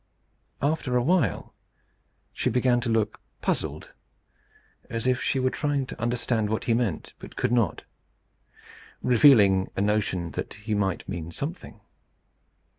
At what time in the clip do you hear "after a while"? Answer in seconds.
0.63-1.53